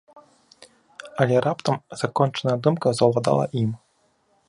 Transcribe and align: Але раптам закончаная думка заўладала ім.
Але 1.25 1.35
раптам 1.47 1.77
закончаная 2.01 2.57
думка 2.69 2.87
заўладала 3.01 3.45
ім. 3.65 3.71